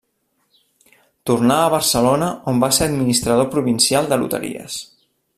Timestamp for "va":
2.63-2.71